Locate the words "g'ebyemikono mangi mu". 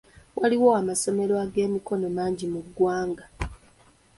1.41-2.61